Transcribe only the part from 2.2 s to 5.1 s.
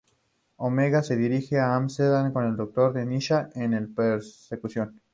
con el Doctor y Nyssa en la persecución.